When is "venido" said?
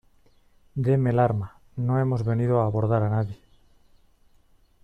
2.25-2.59